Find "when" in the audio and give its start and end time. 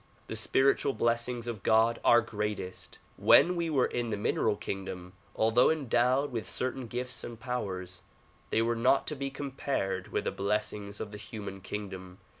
3.17-3.55